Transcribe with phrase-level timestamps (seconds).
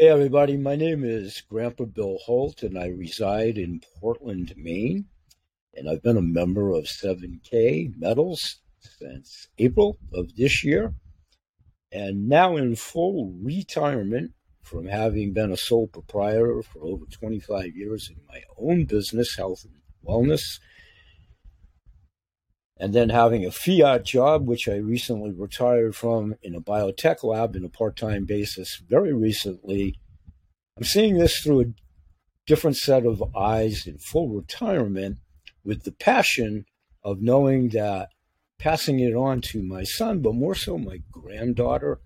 [0.00, 0.56] Hey, everybody.
[0.56, 5.06] My name is Grandpa Bill Holt, and I reside in Portland, Maine.
[5.74, 10.94] And I've been a member of 7K Metals since April of this year.
[11.90, 18.08] And now in full retirement from having been a sole proprietor for over 25 years
[18.08, 20.60] in my own business, health and wellness
[22.80, 27.56] and then having a fiat job, which I recently retired from in a biotech lab
[27.56, 29.98] in a part time basis very recently.
[30.76, 31.72] I'm seeing this through a
[32.46, 35.18] different set of eyes in full retirement
[35.64, 36.64] with the passion
[37.02, 38.10] of knowing that
[38.58, 42.00] passing it on to my son, but more so my granddaughter,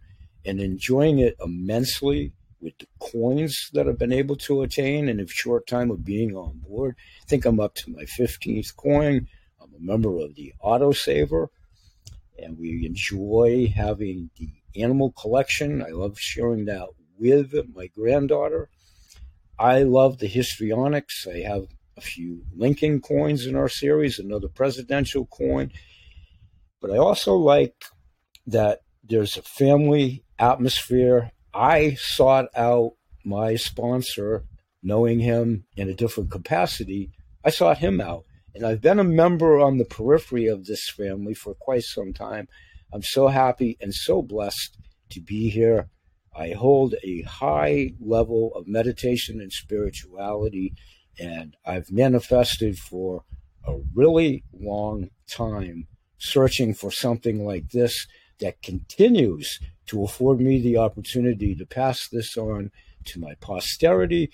[0.45, 5.27] and enjoying it immensely with the coins that I've been able to attain in a
[5.27, 6.97] short time of being on board.
[7.23, 9.27] I think I'm up to my 15th coin
[9.81, 11.49] member of the Autosaver,
[12.39, 15.83] and we enjoy having the animal collection.
[15.83, 18.69] I love sharing that with my granddaughter.
[19.59, 21.27] I love the histrionics.
[21.27, 21.67] I have
[21.97, 25.71] a few Lincoln coins in our series, another presidential coin.
[26.81, 27.85] But I also like
[28.47, 31.31] that there's a family atmosphere.
[31.55, 32.95] I sought out
[33.25, 34.45] my sponsor,
[34.83, 37.11] knowing him in a different capacity.
[37.45, 38.25] I sought him out.
[38.55, 42.49] And I've been a member on the periphery of this family for quite some time.
[42.93, 44.77] I'm so happy and so blessed
[45.11, 45.89] to be here.
[46.35, 50.75] I hold a high level of meditation and spirituality,
[51.19, 53.25] and I've manifested for
[53.67, 58.07] a really long time searching for something like this
[58.41, 62.71] that continues to afford me the opportunity to pass this on
[63.05, 64.31] to my posterity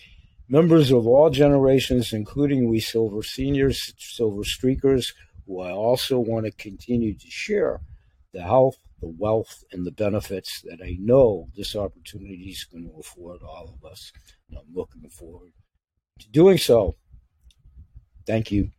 [0.49, 5.15] members of all generations, including we silver seniors, silver streakers,
[5.47, 7.81] who I also want to continue to share
[8.33, 12.99] the health, the wealth, and the benefits that I know this opportunity is going to
[12.99, 14.13] afford all of us.
[14.49, 15.53] And I'm looking forward
[16.21, 16.97] to doing so.
[18.27, 18.71] Thank you.